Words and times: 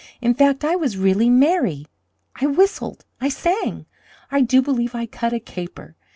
In 0.19 0.33
fact, 0.33 0.63
I 0.65 0.75
was 0.75 0.97
really 0.97 1.29
merry. 1.29 1.85
I 2.37 2.47
whistled. 2.47 3.05
I 3.19 3.29
sang. 3.29 3.85
I 4.31 4.41
do 4.41 4.59
believe 4.63 4.95
I 4.95 5.05
cut 5.05 5.31
a 5.31 5.39
caper. 5.39 5.95